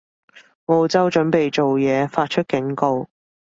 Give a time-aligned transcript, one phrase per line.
[0.65, 3.07] 澳洲準備做嘢，發出警告